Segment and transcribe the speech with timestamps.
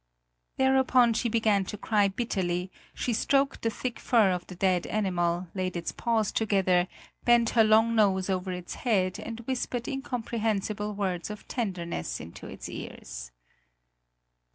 [0.57, 5.45] Thereupon she began to cry bitterly; she stroked the thick fur of the dead animal,
[5.53, 6.87] laid its paws together,
[7.23, 12.67] bent her long nose over its head and whispered incomprehensible words of tenderness into its
[12.67, 13.29] ears.